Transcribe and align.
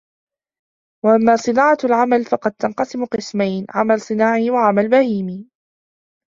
وَأَمَّا 1.05 1.35
صِنَاعَةُ 1.35 1.77
الْعَمَلِ 1.83 2.25
فَقَدْ 2.25 2.51
تَنْقَسِمُ 2.51 3.05
قِسْمَيْنِ 3.05 3.65
عَمَلٌ 3.69 4.01
صِنَاعِيٌّ، 4.01 4.51
وَعَمَلٌ 4.51 4.89
بَهِيمِيٌّ 4.89 5.47